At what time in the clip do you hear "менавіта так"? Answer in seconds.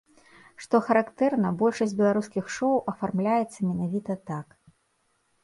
3.69-4.47